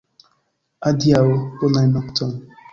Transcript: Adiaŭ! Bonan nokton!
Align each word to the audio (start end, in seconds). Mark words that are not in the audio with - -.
Adiaŭ! 0.91 1.23
Bonan 1.61 1.95
nokton! 1.99 2.37